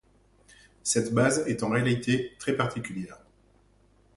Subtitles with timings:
[0.81, 3.19] Cette base est en réalité très particulière.